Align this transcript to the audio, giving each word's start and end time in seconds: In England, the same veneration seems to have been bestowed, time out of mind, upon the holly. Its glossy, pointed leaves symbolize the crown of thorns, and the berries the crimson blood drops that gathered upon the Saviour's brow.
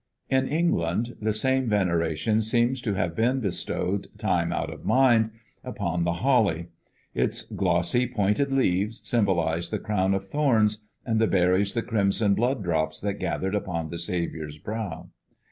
In 0.31 0.47
England, 0.47 1.15
the 1.21 1.31
same 1.31 1.69
veneration 1.69 2.41
seems 2.41 2.81
to 2.81 2.95
have 2.95 3.15
been 3.15 3.39
bestowed, 3.39 4.07
time 4.17 4.51
out 4.51 4.73
of 4.73 4.83
mind, 4.83 5.29
upon 5.63 6.05
the 6.05 6.13
holly. 6.25 6.69
Its 7.13 7.43
glossy, 7.43 8.07
pointed 8.07 8.51
leaves 8.51 9.01
symbolize 9.03 9.69
the 9.69 9.77
crown 9.77 10.15
of 10.15 10.27
thorns, 10.27 10.87
and 11.05 11.21
the 11.21 11.27
berries 11.27 11.75
the 11.75 11.83
crimson 11.83 12.33
blood 12.33 12.63
drops 12.63 12.99
that 13.01 13.19
gathered 13.19 13.53
upon 13.53 13.89
the 13.91 13.99
Saviour's 13.99 14.57
brow. 14.57 15.11